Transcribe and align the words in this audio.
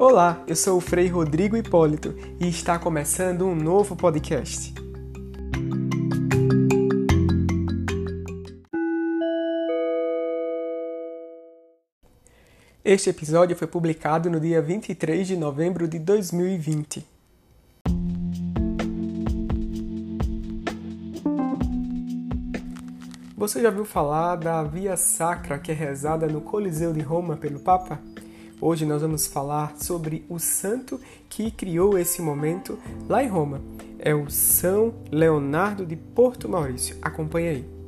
Olá, 0.00 0.42
eu 0.46 0.56
sou 0.56 0.78
o 0.78 0.80
Frei 0.80 1.08
Rodrigo 1.08 1.58
Hipólito 1.58 2.14
e 2.40 2.48
está 2.48 2.78
começando 2.78 3.46
um 3.46 3.54
novo 3.54 3.94
podcast. 3.94 4.72
Este 12.82 13.10
episódio 13.10 13.54
foi 13.54 13.68
publicado 13.68 14.30
no 14.30 14.40
dia 14.40 14.62
23 14.62 15.26
de 15.28 15.36
novembro 15.36 15.86
de 15.86 15.98
2020. 15.98 17.06
Você 23.36 23.60
já 23.60 23.68
viu 23.68 23.84
falar 23.84 24.36
da 24.36 24.62
Via 24.62 24.96
Sacra 24.96 25.58
que 25.58 25.70
é 25.70 25.74
rezada 25.74 26.26
no 26.26 26.40
Coliseu 26.40 26.90
de 26.94 27.00
Roma 27.00 27.36
pelo 27.36 27.60
Papa? 27.60 28.00
Hoje 28.62 28.84
nós 28.84 29.00
vamos 29.00 29.26
falar 29.26 29.74
sobre 29.78 30.22
o 30.28 30.38
santo 30.38 31.00
que 31.30 31.50
criou 31.50 31.96
esse 31.96 32.20
momento 32.20 32.78
lá 33.08 33.24
em 33.24 33.28
Roma. 33.28 33.62
É 33.98 34.14
o 34.14 34.28
São 34.28 34.92
Leonardo 35.10 35.86
de 35.86 35.96
Porto 35.96 36.46
Maurício. 36.46 36.98
Acompanhe 37.00 37.48
aí. 37.48 37.79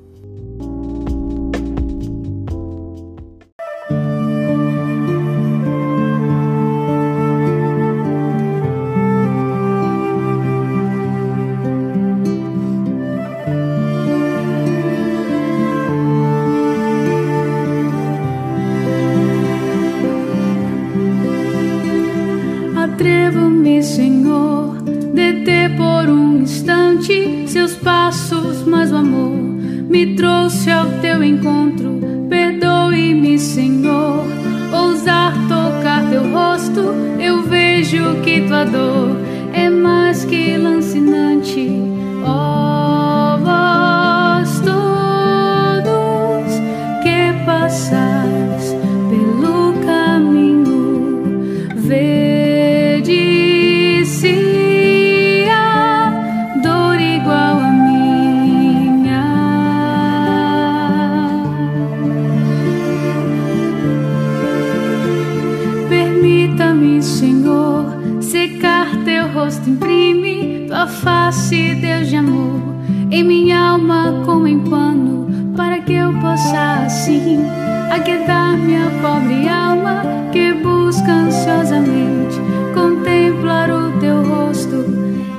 Possa 76.23 76.85
assim 76.87 77.45
aquietar 77.91 78.57
minha 78.57 78.89
pobre 79.03 79.49
alma 79.49 80.05
que 80.31 80.55
busca 80.55 81.11
ansiosamente 81.11 82.39
contemplar 82.73 83.69
o 83.69 83.99
teu 83.99 84.23
rosto 84.23 84.87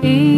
em 0.03 0.32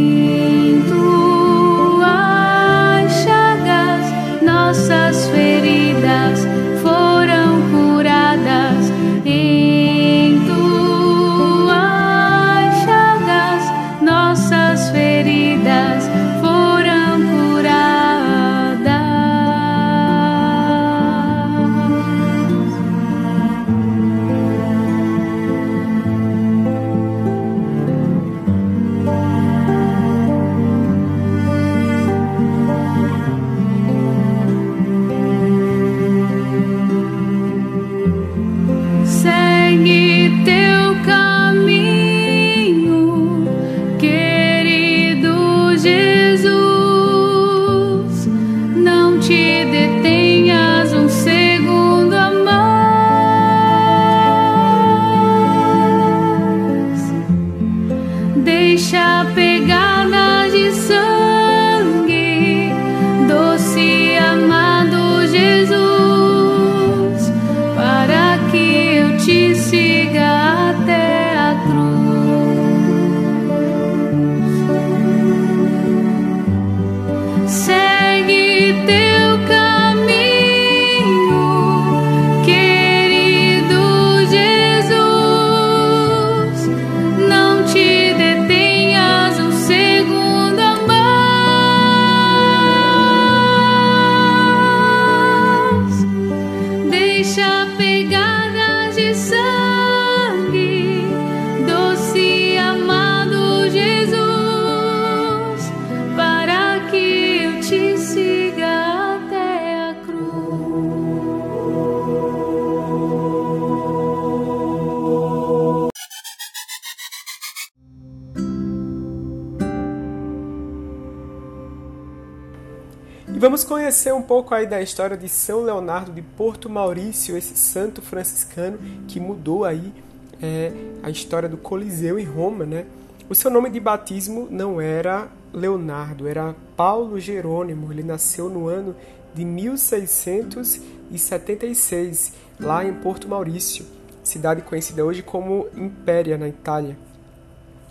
vamos 123.55 123.69
conhecer 123.69 124.13
um 124.13 124.21
pouco 124.21 124.53
aí 124.53 124.67
da 124.67 124.81
história 124.81 125.15
de 125.15 125.29
São 125.29 125.63
Leonardo 125.63 126.11
de 126.11 126.21
Porto 126.21 126.69
Maurício, 126.69 127.37
esse 127.37 127.57
santo 127.57 128.01
franciscano 128.01 128.77
que 129.07 129.17
mudou 129.17 129.63
aí 129.63 129.93
é, 130.41 130.73
a 131.01 131.09
história 131.09 131.47
do 131.47 131.55
Coliseu 131.55 132.19
em 132.19 132.25
Roma, 132.25 132.65
né? 132.65 132.85
O 133.29 133.35
seu 133.35 133.49
nome 133.49 133.69
de 133.69 133.79
batismo 133.79 134.49
não 134.51 134.81
era 134.81 135.29
Leonardo, 135.53 136.27
era 136.27 136.53
Paulo 136.75 137.17
Jerônimo. 137.17 137.93
Ele 137.93 138.03
nasceu 138.03 138.49
no 138.49 138.67
ano 138.67 138.93
de 139.33 139.45
1676, 139.45 142.33
lá 142.59 142.83
em 142.83 142.93
Porto 142.95 143.29
Maurício, 143.29 143.85
cidade 144.21 144.63
conhecida 144.63 145.05
hoje 145.05 145.23
como 145.23 145.67
Impéria, 145.77 146.37
na 146.37 146.49
Itália. 146.49 146.97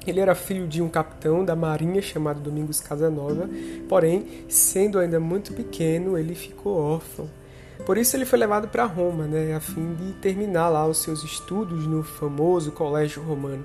Ele 0.06 0.21
era 0.21 0.35
filho 0.35 0.67
de 0.67 0.83
um 0.83 0.89
capitão 0.89 1.45
da 1.45 1.56
marinha 1.56 2.03
chamado 2.03 2.41
Domingos 2.41 2.81
Casanova, 2.81 3.49
porém, 3.89 4.27
sendo 4.49 4.99
ainda 4.99 5.19
muito 5.19 5.53
pequeno, 5.53 6.19
ele 6.19 6.35
ficou 6.35 6.77
órfão. 6.77 7.29
Por 7.85 7.99
isso 7.99 8.17
ele 8.17 8.25
foi 8.25 8.39
levado 8.39 8.69
para 8.69 8.85
Roma, 8.85 9.25
né, 9.25 9.55
a 9.55 9.61
fim 9.61 9.95
de 9.95 10.12
terminar 10.15 10.69
lá 10.69 10.87
os 10.87 11.03
seus 11.03 11.23
estudos 11.25 11.87
no 11.87 12.03
famoso 12.03 12.73
Colégio 12.73 13.23
Romano. 13.23 13.65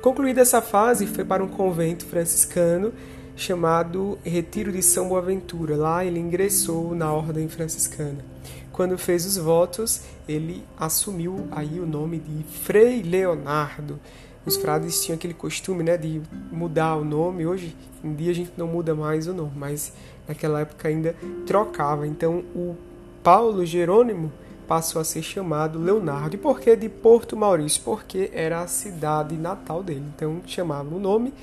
Concluída 0.00 0.40
essa 0.40 0.62
fase, 0.62 1.06
foi 1.06 1.24
para 1.24 1.44
um 1.44 1.48
convento 1.48 2.06
franciscano 2.06 2.92
chamado 3.36 4.18
Retiro 4.24 4.72
de 4.72 4.82
São 4.82 5.08
Boaventura. 5.08 5.76
Lá 5.76 6.04
ele 6.04 6.18
ingressou 6.18 6.94
na 6.94 7.12
ordem 7.12 7.48
franciscana. 7.48 8.24
quando 8.72 8.96
fez 8.96 9.26
os 9.26 9.36
votos, 9.36 10.02
ele 10.26 10.64
assumiu 10.78 11.46
aí 11.50 11.78
o 11.78 11.84
nome 11.84 12.18
de 12.18 12.42
Frei 12.44 13.02
Leonardo. 13.02 14.00
Os 14.44 14.56
frades 14.56 15.04
tinham 15.04 15.16
aquele 15.16 15.34
costume, 15.34 15.82
né, 15.82 15.96
de 15.96 16.22
mudar 16.50 16.96
o 16.96 17.04
nome. 17.04 17.46
Hoje 17.46 17.76
em 18.02 18.14
dia 18.14 18.30
a 18.30 18.34
gente 18.34 18.52
não 18.56 18.66
muda 18.66 18.94
mais 18.94 19.26
o 19.26 19.34
nome, 19.34 19.52
mas 19.54 19.92
naquela 20.26 20.60
época 20.60 20.88
ainda 20.88 21.14
trocava. 21.46 22.06
Então 22.06 22.44
o 22.54 22.74
Paulo 23.22 23.64
Jerônimo 23.66 24.32
passou 24.66 25.00
a 25.00 25.04
ser 25.04 25.22
chamado 25.22 25.78
Leonardo. 25.78 26.36
E 26.36 26.38
por 26.38 26.60
que 26.60 26.74
de 26.74 26.88
Porto 26.88 27.36
Maurício? 27.36 27.82
Porque 27.84 28.30
era 28.32 28.62
a 28.62 28.66
cidade 28.66 29.36
natal 29.36 29.82
dele. 29.82 30.04
Então 30.14 30.40
chamava 30.46 30.94
o 30.94 30.98
nome 30.98 31.34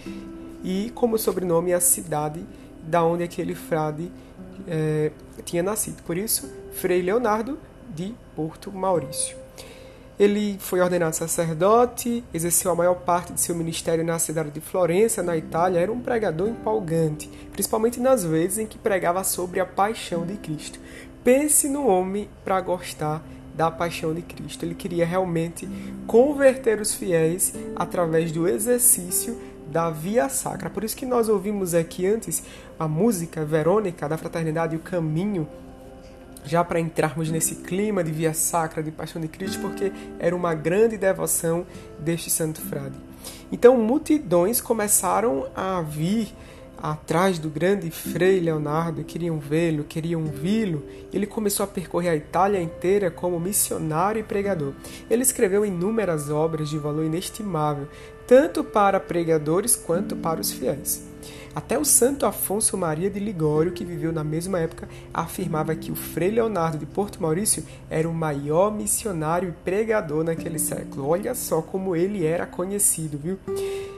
e 0.64 0.92
como 0.96 1.18
sobrenome 1.18 1.74
a 1.74 1.80
cidade 1.80 2.44
da 2.82 3.04
onde 3.04 3.24
aquele 3.24 3.54
frade 3.54 4.12
é, 4.68 5.12
tinha 5.44 5.62
nascido. 5.62 6.02
Por 6.04 6.18
isso, 6.18 6.52
Frei 6.72 7.02
Leonardo 7.02 7.60
de 7.94 8.16
Porto 8.36 8.72
Maurício. 8.72 9.47
Ele 10.20 10.58
foi 10.60 10.82
ordenado 10.82 11.16
sacerdote, 11.16 12.24
exerceu 12.34 12.72
a 12.72 12.76
maior 12.76 12.96
parte 12.96 13.34
de 13.34 13.40
seu 13.40 13.54
ministério 13.54 14.04
na 14.04 14.18
cidade 14.18 14.50
de 14.50 14.60
Florença, 14.60 15.22
na 15.22 15.38
Itália. 15.38 15.80
Era 15.80 15.92
um 15.92 16.00
pregador 16.00 16.48
empolgante, 16.48 17.30
principalmente 17.52 18.00
nas 18.00 18.24
vezes 18.24 18.58
em 18.58 18.66
que 18.66 18.80
pregava 18.80 19.24
sobre 19.24 19.60
a 19.60 19.66
paixão 19.66 20.26
de 20.26 20.36
Cristo. 20.38 20.80
Pense 21.24 21.70
no 21.70 21.86
homem 21.86 22.28
para 22.44 22.60
gostar 22.62 23.24
da 23.54 23.70
paixão 23.70 24.14
de 24.14 24.22
Cristo. 24.24 24.64
Ele 24.64 24.74
queria 24.74 25.06
realmente 25.06 25.68
converter 26.08 26.82
os 26.82 26.94
fiéis 26.94 27.54
através 27.76 28.32
do 28.32 28.48
exercício 28.48 29.38
da 29.70 29.90
via 29.90 30.30
sacra. 30.30 30.70
Por 30.70 30.84
isso 30.84 30.96
que 30.96 31.06
nós 31.06 31.28
ouvimos 31.30 31.74
aqui 31.74 32.08
antes 32.08 32.42
a 32.80 32.88
música 32.88 33.44
Verônica 33.44 34.08
da 34.08 34.18
Fraternidade 34.18 34.76
e 34.76 34.78
o 34.78 34.82
Caminho, 34.82 35.48
já 36.48 36.64
para 36.64 36.80
entrarmos 36.80 37.30
nesse 37.30 37.56
clima 37.56 38.04
de 38.04 38.12
via 38.12 38.34
sacra, 38.34 38.82
de 38.82 38.92
paixão 38.92 39.22
de 39.22 39.28
Cristo, 39.28 39.60
porque 39.60 39.92
era 40.18 40.36
uma 40.36 40.54
grande 40.54 40.98
devoção 40.98 41.66
deste 42.00 42.30
santo 42.30 42.62
frade. 42.62 42.96
Então, 43.52 43.78
multidões 43.78 44.62
começaram 44.62 45.48
a 45.56 45.82
vir 45.82 46.34
atrás 46.78 47.40
do 47.40 47.50
grande 47.50 47.90
Frei 47.90 48.40
Leonardo, 48.40 49.04
queriam 49.04 49.40
vê-lo, 49.40 49.84
queriam 49.84 50.26
vi-lo. 50.26 50.84
Ele 51.12 51.26
começou 51.26 51.64
a 51.64 51.68
percorrer 51.68 52.10
a 52.10 52.16
Itália 52.16 52.62
inteira 52.62 53.10
como 53.10 53.40
missionário 53.40 54.20
e 54.20 54.24
pregador. 54.24 54.74
Ele 55.10 55.24
escreveu 55.24 55.66
inúmeras 55.66 56.30
obras 56.30 56.70
de 56.70 56.78
valor 56.78 57.04
inestimável, 57.06 57.88
tanto 58.28 58.64
para 58.64 59.00
pregadores 59.00 59.76
quanto 59.76 60.16
para 60.16 60.42
os 60.42 60.52
fiéis. 60.52 61.08
Até 61.56 61.76
o 61.80 61.84
santo 61.84 62.28
Afonso 62.28 62.78
Maria 62.78 63.10
de 63.10 63.20
Ligório, 63.20 63.72
que 63.72 63.84
viveu 63.84 64.14
na 64.14 64.24
mesma 64.24 64.60
época, 64.60 64.88
afirmava 65.12 65.74
que 65.76 65.92
o 65.92 65.96
Frei 65.96 66.30
Leonardo 66.30 66.78
de 66.78 66.86
Porto 66.86 67.20
Maurício 67.20 67.64
era 67.90 68.08
o 68.08 68.14
maior 68.14 68.72
missionário 68.72 69.50
e 69.50 69.64
pregador 69.64 70.24
naquele 70.24 70.60
século. 70.60 71.08
Olha 71.08 71.34
só 71.34 71.60
como 71.60 71.96
ele 71.96 72.24
era 72.24 72.46
conhecido, 72.46 73.18
viu? 73.18 73.40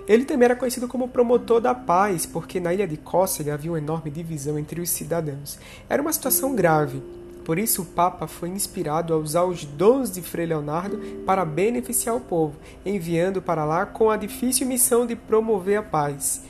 Ele 0.07 0.23
também 0.23 0.45
era 0.45 0.55
conhecido 0.55 0.87
como 0.87 1.09
promotor 1.09 1.59
da 1.59 1.75
paz, 1.75 2.25
porque 2.25 2.61
na 2.61 2.73
ilha 2.73 2.87
de 2.87 2.95
Cócega 2.95 3.55
havia 3.55 3.71
uma 3.71 3.77
enorme 3.77 4.09
divisão 4.09 4.57
entre 4.57 4.79
os 4.79 4.89
cidadãos. 4.89 5.59
Era 5.89 6.01
uma 6.01 6.13
situação 6.13 6.55
grave. 6.55 7.01
Por 7.49 7.57
isso, 7.57 7.81
o 7.81 7.85
Papa 7.85 8.27
foi 8.27 8.49
inspirado 8.49 9.11
a 9.11 9.17
usar 9.17 9.43
os 9.43 9.65
dons 9.65 10.11
de 10.11 10.21
Frei 10.21 10.45
Leonardo 10.45 10.99
para 11.25 11.43
beneficiar 11.43 12.15
o 12.15 12.21
povo, 12.21 12.55
enviando 12.85 13.41
para 13.41 13.65
lá 13.65 13.87
com 13.87 14.11
a 14.11 14.17
difícil 14.17 14.67
missão 14.67 15.03
de 15.03 15.15
promover 15.15 15.79
a 15.79 15.81
paz. 15.81 16.43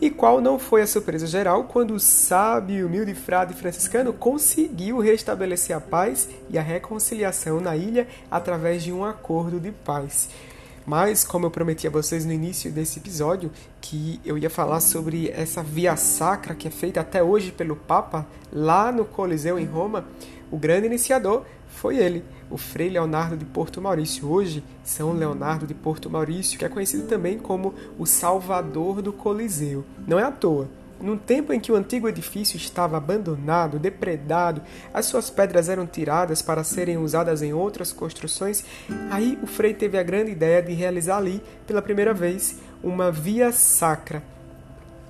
E 0.00 0.08
qual 0.08 0.40
não 0.40 0.58
foi 0.58 0.80
a 0.80 0.86
surpresa 0.86 1.26
geral 1.26 1.64
quando 1.64 1.92
o 1.92 2.00
sábio 2.00 2.78
e 2.78 2.82
humilde 2.82 3.14
frade 3.14 3.52
franciscano 3.52 4.10
conseguiu 4.10 5.00
restabelecer 5.00 5.76
a 5.76 5.82
paz 5.82 6.30
e 6.48 6.56
a 6.56 6.62
reconciliação 6.62 7.60
na 7.60 7.76
ilha 7.76 8.08
através 8.30 8.82
de 8.82 8.90
um 8.90 9.04
acordo 9.04 9.60
de 9.60 9.70
paz. 9.70 10.30
Mas, 10.88 11.22
como 11.22 11.44
eu 11.44 11.50
prometi 11.50 11.86
a 11.86 11.90
vocês 11.90 12.24
no 12.24 12.32
início 12.32 12.72
desse 12.72 12.98
episódio, 12.98 13.50
que 13.78 14.18
eu 14.24 14.38
ia 14.38 14.48
falar 14.48 14.80
sobre 14.80 15.28
essa 15.28 15.62
via 15.62 15.94
sacra 15.96 16.54
que 16.54 16.66
é 16.66 16.70
feita 16.70 17.02
até 17.02 17.22
hoje 17.22 17.52
pelo 17.52 17.76
Papa 17.76 18.26
lá 18.50 18.90
no 18.90 19.04
Coliseu 19.04 19.58
em 19.58 19.66
Roma, 19.66 20.06
o 20.50 20.56
grande 20.56 20.86
iniciador 20.86 21.44
foi 21.68 21.98
ele, 21.98 22.24
o 22.50 22.56
Frei 22.56 22.88
Leonardo 22.88 23.36
de 23.36 23.44
Porto 23.44 23.80
Maurício, 23.80 24.28
hoje 24.28 24.64
São 24.82 25.12
Leonardo 25.12 25.66
de 25.66 25.74
Porto 25.74 26.10
Maurício, 26.10 26.58
que 26.58 26.64
é 26.64 26.68
conhecido 26.68 27.06
também 27.06 27.38
como 27.38 27.74
o 27.98 28.06
Salvador 28.06 29.02
do 29.02 29.12
Coliseu. 29.12 29.84
Não 30.06 30.18
é 30.18 30.24
à 30.24 30.32
toa. 30.32 30.68
Num 31.00 31.16
tempo 31.16 31.52
em 31.52 31.60
que 31.60 31.70
o 31.70 31.76
antigo 31.76 32.08
edifício 32.08 32.56
estava 32.56 32.96
abandonado, 32.96 33.78
depredado, 33.78 34.60
as 34.92 35.06
suas 35.06 35.30
pedras 35.30 35.68
eram 35.68 35.86
tiradas 35.86 36.42
para 36.42 36.64
serem 36.64 36.96
usadas 36.96 37.40
em 37.40 37.52
outras 37.52 37.92
construções, 37.92 38.64
aí 39.08 39.38
o 39.40 39.46
Frei 39.46 39.72
teve 39.72 39.96
a 39.96 40.02
grande 40.02 40.32
ideia 40.32 40.60
de 40.60 40.72
realizar 40.72 41.18
ali, 41.18 41.40
pela 41.68 41.80
primeira 41.80 42.12
vez, 42.12 42.56
uma 42.82 43.12
via 43.12 43.52
sacra, 43.52 44.24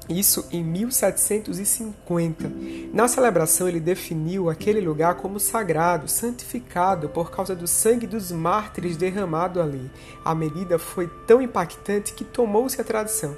isso 0.09 0.47
em 0.51 0.65
1750. 0.65 2.51
Na 2.93 3.07
celebração, 3.07 3.69
ele 3.69 3.81
definiu 3.81 4.49
aquele 4.49 4.81
lugar 4.81 5.17
como 5.17 5.39
sagrado, 5.39 6.09
santificado 6.09 7.09
por 7.09 7.31
causa 7.31 7.55
do 7.55 7.67
sangue 7.67 8.07
dos 8.07 8.33
mártires 8.33 8.97
derramado 8.97 9.61
ali. 9.61 9.91
A 10.25 10.35
medida 10.35 10.79
foi 10.79 11.09
tão 11.27 11.43
impactante 11.43 12.15
que 12.15 12.25
tomou-se 12.25 12.81
a 12.81 12.85
tradição. 12.85 13.37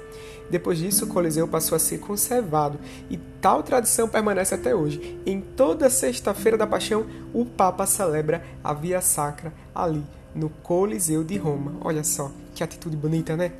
Depois 0.49 0.77
disso, 0.77 1.05
o 1.05 1.07
Coliseu 1.07 1.47
passou 1.47 1.75
a 1.75 1.79
ser 1.79 1.99
conservado 1.99 2.77
e 3.09 3.17
tal 3.41 3.63
tradição 3.63 4.07
permanece 4.07 4.53
até 4.53 4.75
hoje. 4.75 5.19
Em 5.25 5.39
toda 5.39 5.89
sexta-feira 5.89 6.57
da 6.57 6.67
Paixão, 6.67 7.05
o 7.33 7.45
Papa 7.45 7.85
celebra 7.85 8.43
a 8.61 8.73
Via 8.73 8.99
Sacra 8.99 9.53
ali 9.73 10.03
no 10.35 10.49
Coliseu 10.49 11.23
de 11.23 11.37
Roma. 11.37 11.75
Olha 11.81 12.03
só 12.03 12.31
que 12.53 12.63
atitude 12.63 12.97
bonita, 12.97 13.35
né? 13.35 13.53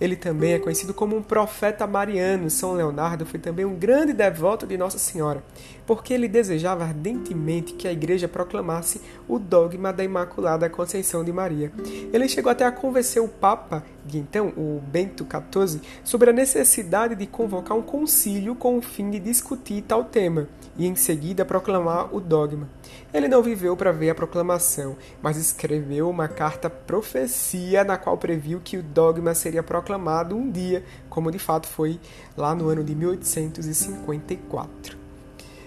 Ele 0.00 0.16
também 0.16 0.54
é 0.54 0.58
conhecido 0.58 0.92
como 0.92 1.16
um 1.16 1.22
profeta 1.22 1.86
mariano. 1.86 2.50
São 2.50 2.72
Leonardo 2.72 3.26
foi 3.26 3.40
também 3.40 3.64
um 3.64 3.74
grande 3.74 4.12
devoto 4.12 4.66
de 4.66 4.76
Nossa 4.76 4.98
Senhora, 4.98 5.42
porque 5.86 6.12
ele 6.12 6.28
desejava 6.28 6.84
ardentemente 6.84 7.72
que 7.74 7.88
a 7.88 7.92
igreja 7.92 8.28
proclamasse 8.28 9.00
o 9.28 9.38
dogma 9.38 9.92
da 9.92 10.04
Imaculada 10.04 10.68
Conceição 10.68 11.24
de 11.24 11.32
Maria. 11.32 11.72
Ele 12.12 12.28
chegou 12.28 12.50
até 12.50 12.64
a 12.64 12.72
convencer 12.72 13.22
o 13.22 13.28
Papa 13.28 13.82
de 14.04 14.18
então, 14.18 14.48
o 14.56 14.80
Bento 14.86 15.26
XIV, 15.26 15.80
sobre 16.04 16.30
a 16.30 16.32
necessidade 16.32 17.14
de 17.14 17.26
convocar 17.26 17.76
um 17.76 17.82
concílio 17.82 18.54
com 18.54 18.78
o 18.78 18.82
fim 18.82 19.10
de 19.10 19.18
discutir 19.18 19.82
tal 19.82 20.04
tema 20.04 20.48
e 20.78 20.86
em 20.86 20.94
seguida 20.94 21.44
proclamar 21.44 22.14
o 22.14 22.20
dogma. 22.20 22.68
Ele 23.12 23.28
não 23.28 23.42
viveu 23.42 23.76
para 23.76 23.92
ver 23.92 24.10
a 24.10 24.14
proclamação, 24.14 24.96
mas 25.22 25.36
escreveu 25.36 26.10
uma 26.10 26.28
carta 26.28 26.68
profecia 26.68 27.84
na 27.84 27.96
qual 27.96 28.18
previu 28.18 28.60
que 28.62 28.76
o 28.76 28.82
dogma 28.82 29.34
seria 29.34 29.62
proclamado 29.62 30.36
um 30.36 30.50
dia, 30.50 30.84
como 31.08 31.30
de 31.30 31.38
fato 31.38 31.66
foi 31.66 31.98
lá 32.36 32.54
no 32.54 32.68
ano 32.68 32.84
de 32.84 32.94
1854. 32.94 35.06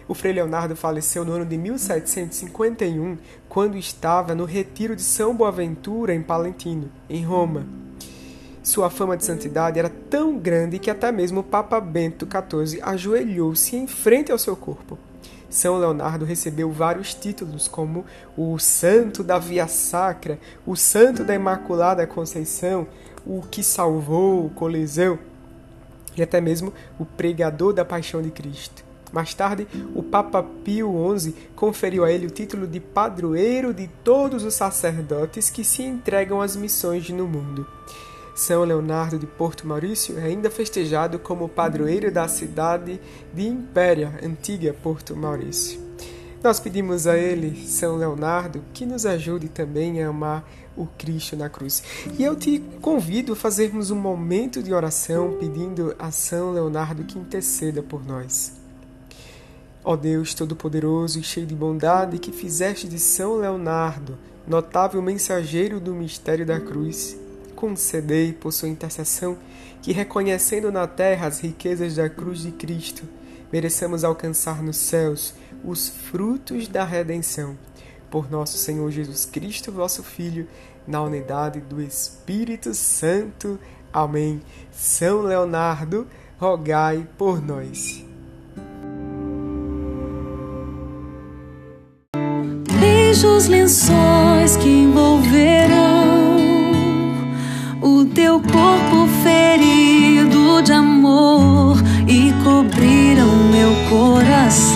O 0.08 0.14
Frei 0.16 0.34
Leonardo 0.34 0.76
faleceu 0.76 1.24
no 1.24 1.34
ano 1.34 1.46
de 1.46 1.56
1751, 1.56 3.18
quando 3.48 3.78
estava 3.78 4.34
no 4.34 4.44
retiro 4.44 4.96
de 4.96 5.04
São 5.04 5.36
Boaventura, 5.36 6.16
em 6.16 6.24
Palentino, 6.24 6.90
em 7.08 7.24
Roma. 7.24 7.68
Sua 8.62 8.90
fama 8.90 9.16
de 9.16 9.24
santidade 9.24 9.80
era 9.80 9.90
tão 9.90 10.38
grande 10.38 10.80
que 10.80 10.92
até 10.92 11.12
mesmo 11.12 11.40
o 11.40 11.44
Papa 11.44 11.80
Bento 11.80 12.28
XIV 12.28 12.82
ajoelhou-se 12.82 13.76
em 13.76 13.88
frente 13.88 14.32
ao 14.32 14.38
seu 14.38 14.56
corpo. 14.56 14.98
São 15.50 15.80
Leonardo 15.80 16.26
recebeu 16.26 16.72
vários 16.72 17.14
títulos, 17.14 17.68
como 17.68 18.06
o 18.38 18.60
Santo 18.60 19.24
da 19.24 19.40
Via 19.40 19.68
Sacra, 19.68 20.38
o 20.66 20.76
Santo 20.76 21.24
da 21.24 21.34
Imaculada 21.34 22.06
Conceição, 22.06 22.86
o 23.26 23.42
que 23.42 23.64
salvou 23.64 24.46
o 24.46 24.50
Coliseu 24.52 25.18
e 26.16 26.22
até 26.22 26.40
mesmo 26.40 26.74
o 27.00 27.06
pregador 27.06 27.74
da 27.74 27.84
Paixão 27.86 28.22
de 28.22 28.30
Cristo. 28.30 28.84
Mais 29.12 29.34
tarde, 29.34 29.68
o 29.96 30.04
Papa 30.04 30.44
Pio 30.44 30.94
XI 31.18 31.34
conferiu 31.56 32.06
a 32.06 32.12
ele 32.12 32.28
o 32.28 32.32
título 32.32 32.68
de 32.68 32.80
padroeiro 32.80 33.74
de 33.74 33.88
todos 34.04 34.44
os 34.44 34.54
sacerdotes 34.54 35.50
que 35.50 35.64
se 35.64 35.82
entregam 35.82 36.42
às 36.42 36.56
missões 36.56 37.10
no 37.10 37.28
mundo. 37.28 37.66
São 38.40 38.64
Leonardo 38.64 39.20
de 39.20 39.28
Porto 39.28 39.68
Maurício 39.68 40.18
é 40.18 40.24
ainda 40.24 40.50
festejado 40.50 41.20
como 41.20 41.50
padroeiro 41.50 42.10
da 42.10 42.26
cidade 42.26 42.98
de 43.34 43.46
Impéria, 43.46 44.18
antiga 44.24 44.74
Porto 44.74 45.14
Maurício. 45.14 45.78
Nós 46.42 46.58
pedimos 46.58 47.06
a 47.06 47.18
ele, 47.18 47.68
São 47.68 47.98
Leonardo, 47.98 48.64
que 48.74 48.86
nos 48.86 49.06
ajude 49.06 49.50
também 49.50 50.02
a 50.02 50.08
amar 50.08 50.50
o 50.78 50.88
Cristo 50.88 51.36
na 51.36 51.50
cruz. 51.50 51.84
E 52.18 52.24
eu 52.24 52.34
te 52.34 52.60
convido 52.82 53.34
a 53.34 53.36
fazermos 53.36 53.92
um 53.92 53.98
momento 53.98 54.64
de 54.64 54.74
oração 54.74 55.36
pedindo 55.38 55.94
a 56.00 56.10
São 56.10 56.54
Leonardo 56.54 57.04
que 57.04 57.20
interceda 57.20 57.84
por 57.84 58.06
nós. 58.06 58.54
Ó 59.84 59.98
Deus 59.98 60.34
Todo-Poderoso 60.34 61.20
e 61.20 61.24
cheio 61.24 61.46
de 61.46 61.54
bondade, 61.54 62.18
que 62.18 62.32
fizeste 62.32 62.88
de 62.88 63.00
São 63.00 63.36
Leonardo, 63.36 64.18
notável 64.48 65.02
mensageiro 65.02 65.78
do 65.78 65.94
mistério 65.94 66.46
da 66.46 66.58
cruz, 66.58 67.18
concedei 67.60 68.32
por 68.32 68.54
sua 68.54 68.70
intercessão 68.70 69.38
que, 69.82 69.92
reconhecendo 69.92 70.72
na 70.72 70.88
terra 70.88 71.28
as 71.28 71.42
riquezas 71.42 71.96
da 71.96 72.10
cruz 72.10 72.40
de 72.40 72.52
Cristo, 72.52 73.04
mereçamos 73.52 74.06
alcançar 74.06 74.64
nos 74.64 74.78
céus 74.78 75.34
os 75.64 75.90
frutos 75.90 76.70
da 76.70 76.86
redenção. 76.86 77.58
por 78.10 78.32
nosso 78.32 78.58
Senhor 78.58 78.90
Jesus 78.90 79.24
Cristo, 79.26 79.72
vosso 79.72 80.02
Filho, 80.02 80.48
na 80.88 81.00
unidade 81.00 81.60
do 81.60 81.80
Espírito 81.80 82.74
Santo. 82.74 83.60
Amém. 83.94 84.42
São 84.72 85.22
Leonardo, 85.22 86.08
rogai 86.40 87.08
por 87.20 87.40
nós. 87.40 88.04
Beijos 92.80 93.24
os 93.24 93.48
lençóis 93.48 94.58
que 94.58 94.68
envolverão 94.68 95.99
o 95.99 95.99
teu 98.22 98.38
corpo 98.42 99.08
ferido 99.24 100.62
de 100.62 100.74
amor 100.74 101.78
e 102.06 102.34
cobriram 102.44 103.34
meu 103.50 103.74
coração. 103.90 104.76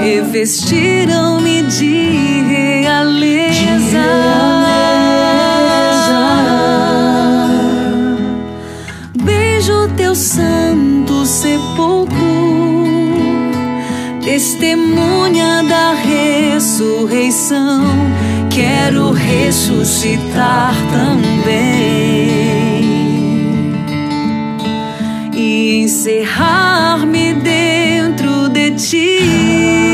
Revestiram-me 0.00 1.62
de 1.62 2.42
realeza. 2.42 4.04
Beijo 9.24 9.88
teu 9.96 10.14
santo 10.14 11.26
sepulcro, 11.26 12.14
testemunha 14.22 15.64
da 15.64 15.94
ressurreição. 15.94 17.93
Ressuscitar 19.54 20.74
também 20.90 21.54
e 25.32 25.84
encerrar-me 25.84 27.34
dentro 27.34 28.48
de 28.48 28.72
ti. 28.72 29.93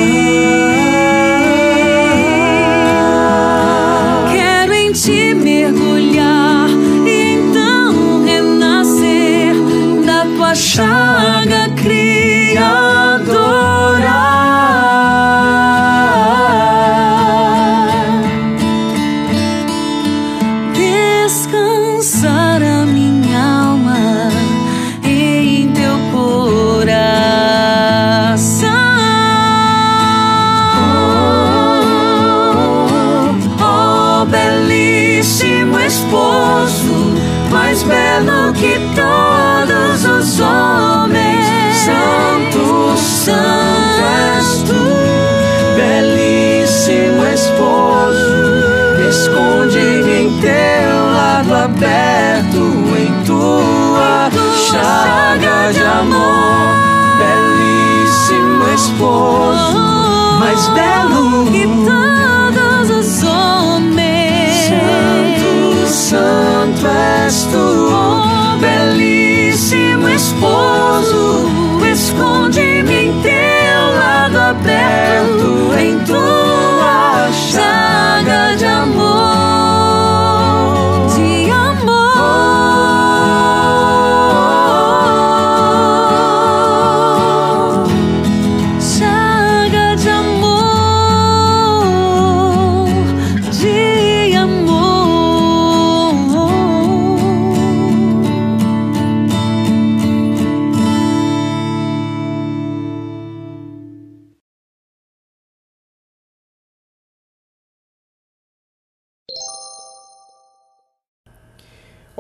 amor, 56.00 56.76
belíssimo 57.18 58.66
esposo, 58.68 60.38
mais 60.38 60.66
belo 60.68 61.44
que 61.50 61.66
tu. 61.66 61.99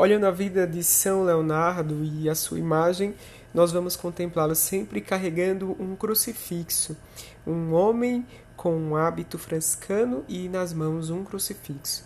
Olhando 0.00 0.24
a 0.24 0.30
vida 0.30 0.66
de 0.66 0.82
São 0.82 1.24
Leonardo 1.24 2.02
e 2.02 2.26
a 2.26 2.34
sua 2.34 2.58
imagem, 2.58 3.14
nós 3.52 3.70
vamos 3.70 3.96
contemplá-lo 3.96 4.54
sempre 4.54 4.98
carregando 5.02 5.76
um 5.78 5.94
crucifixo, 5.94 6.96
um 7.46 7.74
homem 7.74 8.26
com 8.56 8.74
um 8.74 8.96
hábito 8.96 9.36
franciscano 9.36 10.24
e 10.26 10.48
nas 10.48 10.72
mãos 10.72 11.10
um 11.10 11.22
crucifixo. 11.22 12.02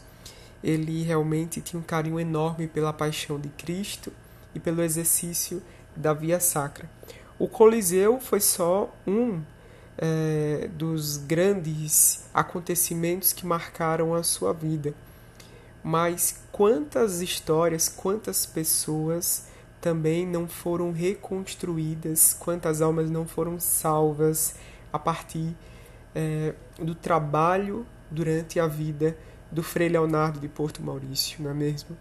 Ele 0.61 1.05
realmente 1.05 1.61
tinha 1.61 1.79
um 1.79 1.85
carinho 1.85 2.19
enorme 2.19 2.67
pela 2.67 2.93
paixão 2.93 3.39
de 3.39 3.49
Cristo 3.51 4.13
e 4.53 4.59
pelo 4.59 4.83
exercício 4.83 5.63
da 5.95 6.13
via 6.13 6.41
sacra. 6.41 6.91
O 7.39 7.47
Coliseu 7.47 8.19
foi 8.19 8.41
só 8.41 8.93
um 9.07 9.41
é, 9.97 10.69
dos 10.73 11.17
grandes 11.17 12.25
acontecimentos 12.35 13.33
que 13.33 13.47
marcaram 13.47 14.13
a 14.17 14.25
sua 14.25 14.53
vida 14.53 14.93
mas 15.85 16.44
quantas 16.55 17.21
histórias, 17.21 17.89
quantas 17.89 18.47
pessoas 18.47 19.49
também 19.81 20.25
não 20.25 20.47
foram 20.47 20.93
reconstruídas, 20.93 22.33
quantas 22.33 22.81
almas 22.81 23.11
não 23.11 23.27
foram 23.27 23.59
salvas 23.59 24.55
a 24.93 24.97
partir 24.97 25.53
é, 26.15 26.55
do 26.79 26.95
trabalho 26.95 27.85
durante 28.09 28.61
a 28.61 28.69
vida 28.69 29.19
do 29.51 29.65
Frei 29.65 29.89
Leonardo 29.89 30.39
de 30.39 30.47
Porto 30.47 30.81
Maurício, 30.81 31.43
não 31.43 31.51
é 31.51 31.55
mesmo? 31.55 31.97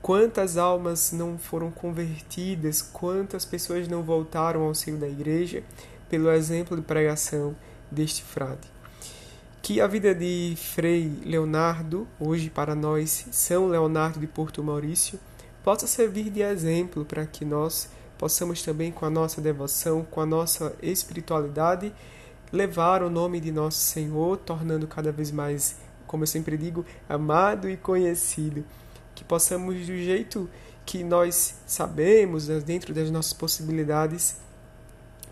Quantas 0.00 0.56
almas 0.56 1.12
não 1.12 1.36
foram 1.36 1.70
convertidas, 1.70 2.80
quantas 2.80 3.44
pessoas 3.44 3.86
não 3.86 4.02
voltaram 4.02 4.62
ao 4.62 4.74
seio 4.74 4.96
da 4.96 5.06
igreja 5.06 5.62
pelo 6.08 6.30
exemplo 6.30 6.74
de 6.78 6.82
pregação 6.82 7.54
deste 7.90 8.22
frade. 8.22 8.75
Que 9.62 9.80
a 9.80 9.86
vida 9.86 10.14
de 10.14 10.54
Frei 10.56 11.10
Leonardo, 11.24 12.06
hoje 12.20 12.48
para 12.48 12.74
nós, 12.74 13.26
São 13.32 13.66
Leonardo 13.66 14.20
de 14.20 14.26
Porto 14.26 14.62
Maurício, 14.62 15.18
possa 15.64 15.88
servir 15.88 16.30
de 16.30 16.40
exemplo 16.40 17.04
para 17.04 17.26
que 17.26 17.44
nós 17.44 17.88
possamos 18.16 18.62
também, 18.62 18.92
com 18.92 19.04
a 19.04 19.10
nossa 19.10 19.40
devoção, 19.40 20.06
com 20.08 20.20
a 20.20 20.26
nossa 20.26 20.74
espiritualidade, 20.80 21.92
levar 22.52 23.02
o 23.02 23.10
nome 23.10 23.40
de 23.40 23.50
nosso 23.50 23.80
Senhor, 23.80 24.36
tornando 24.38 24.86
cada 24.86 25.10
vez 25.10 25.32
mais, 25.32 25.76
como 26.06 26.22
eu 26.22 26.28
sempre 26.28 26.56
digo, 26.56 26.84
amado 27.08 27.68
e 27.68 27.76
conhecido. 27.76 28.64
Que 29.14 29.24
possamos, 29.24 29.74
do 29.74 29.96
jeito 29.96 30.48
que 30.84 31.02
nós 31.02 31.56
sabemos, 31.66 32.46
né, 32.46 32.60
dentro 32.60 32.94
das 32.94 33.10
nossas 33.10 33.32
possibilidades, 33.32 34.36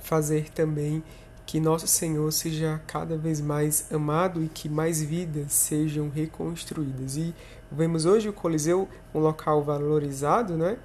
fazer 0.01 0.51
também 0.51 1.03
que 1.47 1.61
nosso 1.61 1.87
Senhor 1.87 2.33
seja 2.33 2.81
cada 2.87 3.17
vez 3.17 3.41
mais 3.41 3.93
amado 3.93 4.43
e 4.43 4.49
que 4.49 4.69
mais 4.69 5.03
vidas 5.03 5.53
sejam 5.53 6.09
reconstruídas. 6.09 7.17
E 7.17 7.35
vemos 7.71 8.07
hoje 8.07 8.29
o 8.29 8.33
Coliseu 8.33 8.89
um 9.15 9.19
local 9.19 9.63
valorizado, 9.63 10.57
né? 10.57 10.79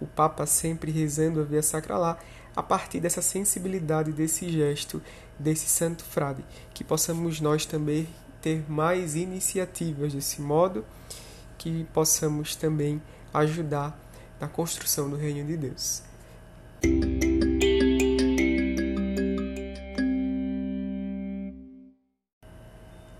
O 0.00 0.06
Papa 0.06 0.46
sempre 0.46 0.90
rezando 0.90 1.40
a 1.40 1.44
via 1.44 1.62
sacra 1.62 1.98
lá, 1.98 2.18
a 2.54 2.62
partir 2.62 3.00
dessa 3.00 3.20
sensibilidade, 3.20 4.12
desse 4.12 4.48
gesto, 4.48 5.02
desse 5.38 5.68
santo 5.68 6.04
frade, 6.04 6.44
que 6.72 6.84
possamos 6.84 7.40
nós 7.40 7.66
também 7.66 8.06
ter 8.40 8.64
mais 8.70 9.16
iniciativas 9.16 10.12
desse 10.12 10.40
modo, 10.40 10.84
que 11.58 11.84
possamos 11.92 12.54
também 12.54 13.02
ajudar 13.32 13.98
na 14.40 14.46
construção 14.46 15.08
do 15.08 15.16
reino 15.16 15.46
de 15.46 15.56
Deus. 15.56 16.02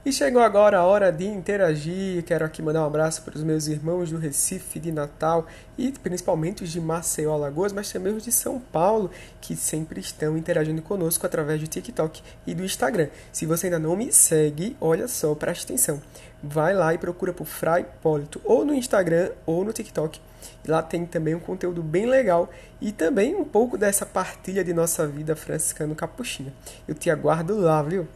E 0.07 0.13
chegou 0.13 0.43
agora 0.43 0.81
a 0.81 0.85
hora 0.85 1.11
de 1.11 1.27
interagir. 1.27 2.23
Quero 2.25 2.45
aqui 2.45 2.61
mandar 2.61 2.83
um 2.83 2.87
abraço 2.87 3.23
para 3.23 3.37
os 3.37 3.43
meus 3.43 3.69
irmãos 3.69 4.11
do 4.11 4.19
Recife, 4.19 4.79
de 4.79 4.93
Natal 4.93 5.47
e 5.79 5.93
principalmente 5.93 6.63
os 6.63 6.71
de 6.71 6.79
Maceió, 6.79 7.33
Alagoas, 7.33 7.73
mas 7.73 7.91
também 7.91 8.15
os 8.15 8.23
de 8.23 8.31
São 8.31 8.61
Paulo, 8.61 9.11
que 9.41 9.57
sempre 9.57 10.01
estão 10.01 10.37
interagindo 10.37 10.83
conosco 10.83 11.25
através 11.25 11.59
do 11.59 11.67
TikTok 11.67 12.23
e 12.47 12.55
do 12.55 12.63
Instagram. 12.63 13.09
Se 13.33 13.47
você 13.47 13.69
ainda 13.69 13.79
não 13.79 13.97
me 13.97 14.13
segue, 14.13 14.77
olha 14.79 15.09
só, 15.09 15.35
preste 15.35 15.65
atenção. 15.65 16.03
Vai 16.43 16.75
lá 16.75 16.93
e 16.93 16.99
procura 16.99 17.33
por 17.33 17.47
Fray 17.47 17.87
Polito, 18.03 18.43
ou 18.45 18.63
no 18.63 18.75
Instagram 18.75 19.31
ou 19.47 19.65
no 19.65 19.73
TikTok. 19.73 20.21
Lá 20.69 20.83
tem 20.83 21.07
também 21.07 21.35
um 21.35 21.41
conteúdo 21.41 21.83
bem 21.83 22.05
legal 22.05 22.51
e 22.79 22.93
também 22.93 23.35
um 23.35 23.45
pouco 23.45 23.79
dessa 23.79 24.05
partilha 24.05 24.63
de 24.63 24.75
nossa 24.75 25.07
vida 25.07 25.35
franciscano 25.35 25.95
capuchinha. 25.95 26.53
Eu 26.87 26.95
te 26.95 27.09
aguardo 27.09 27.59
lá, 27.59 27.83
viu? 27.83 28.07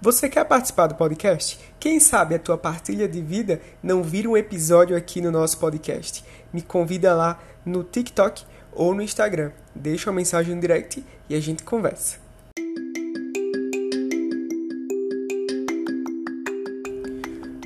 Você 0.00 0.28
quer 0.28 0.44
participar 0.44 0.86
do 0.86 0.94
podcast? 0.94 1.58
Quem 1.80 1.98
sabe 1.98 2.36
a 2.36 2.38
tua 2.38 2.56
partilha 2.56 3.08
de 3.08 3.20
vida 3.20 3.60
não 3.82 4.00
vira 4.00 4.28
um 4.28 4.36
episódio 4.36 4.96
aqui 4.96 5.20
no 5.20 5.32
nosso 5.32 5.58
podcast? 5.58 6.24
Me 6.52 6.62
convida 6.62 7.12
lá 7.16 7.40
no 7.66 7.82
TikTok 7.82 8.44
ou 8.72 8.94
no 8.94 9.02
Instagram. 9.02 9.50
Deixa 9.74 10.08
uma 10.08 10.14
mensagem 10.14 10.54
no 10.54 10.60
direct 10.60 11.04
e 11.28 11.34
a 11.34 11.40
gente 11.40 11.64
conversa. 11.64 12.27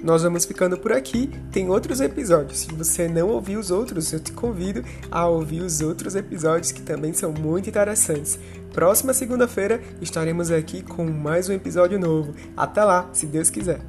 Nós 0.02 0.22
vamos 0.22 0.44
ficando 0.44 0.76
por 0.76 0.92
aqui. 0.92 1.30
Tem 1.52 1.70
outros 1.70 2.00
episódios. 2.00 2.60
Se 2.60 2.74
você 2.74 3.08
não 3.08 3.28
ouviu 3.28 3.60
os 3.60 3.70
outros, 3.70 4.12
eu 4.12 4.18
te 4.18 4.32
convido 4.32 4.84
a 5.10 5.26
ouvir 5.26 5.60
os 5.60 5.80
outros 5.80 6.16
episódios 6.16 6.72
que 6.72 6.82
também 6.82 7.12
são 7.12 7.32
muito 7.32 7.68
interessantes. 7.68 8.38
Próxima 8.72 9.14
segunda-feira 9.14 9.80
estaremos 10.00 10.50
aqui 10.50 10.82
com 10.82 11.04
mais 11.04 11.48
um 11.48 11.52
episódio 11.52 12.00
novo. 12.00 12.34
Até 12.56 12.82
lá, 12.82 13.08
se 13.12 13.26
Deus 13.26 13.48
quiser. 13.48 13.80